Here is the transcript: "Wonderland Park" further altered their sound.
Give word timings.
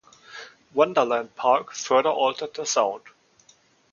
"Wonderland 0.73 1.35
Park" 1.35 1.73
further 1.75 2.09
altered 2.09 2.55
their 2.55 2.65
sound. 2.65 3.03